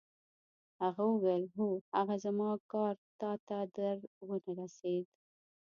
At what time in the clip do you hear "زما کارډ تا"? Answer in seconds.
2.25-3.31